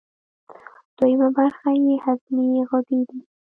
دویمه 0.97 1.29
برخه 1.37 1.69
یې 1.85 1.95
هضمي 2.05 2.47
غدې 2.69 3.01
دي. 3.09 3.19